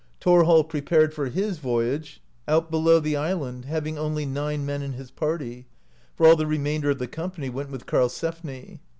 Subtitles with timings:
[0.19, 5.11] Thorhall prepared for his voyage out below the island, having only nine men in his
[5.11, 5.67] party,
[6.15, 8.79] for all the re mainder of the company went with Karlsefni.